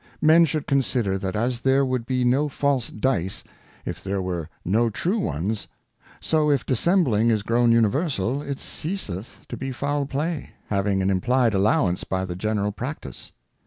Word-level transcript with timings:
Men 0.19 0.45
should 0.45 0.65
consider, 0.65 1.19
that 1.19 1.35
as 1.35 1.61
there 1.61 1.85
would 1.85 2.07
be 2.07 2.23
no 2.25 2.47
false 2.49 2.89
Dice, 2.89 3.43
if 3.85 4.03
there 4.03 4.19
were 4.19 4.49
no 4.65 4.89
true 4.89 5.19
ones, 5.19 5.67
so 6.19 6.49
if 6.49 6.65
Dissembling 6.65 7.29
is 7.29 7.43
grown 7.43 7.71
universal, 7.71 8.41
it 8.41 8.59
ceaseth 8.59 9.41
to 9.47 9.55
be 9.55 9.71
foul 9.71 10.07
play, 10.07 10.53
having 10.69 11.03
an 11.03 11.11
implied 11.11 11.53
Allowance 11.53 12.03
by 12.03 12.25
the 12.25 12.35
general 12.35 12.71
Practice. 12.71 13.31